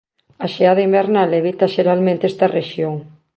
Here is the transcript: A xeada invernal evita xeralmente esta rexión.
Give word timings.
A 0.45 0.47
xeada 0.55 0.85
invernal 0.87 1.29
evita 1.41 1.71
xeralmente 1.75 2.23
esta 2.31 2.51
rexión. 2.57 2.95